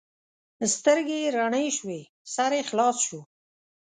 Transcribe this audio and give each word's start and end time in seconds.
سترګې 0.75 1.17
یې 1.23 1.33
رڼې 1.37 1.65
شوې؛ 1.77 2.01
سر 2.33 2.51
یې 2.57 2.61
خلاص 2.69 2.97
شو. 3.07 3.19